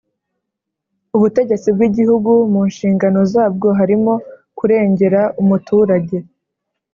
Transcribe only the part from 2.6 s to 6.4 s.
nshingano zabwo harimo kurengera umuturage.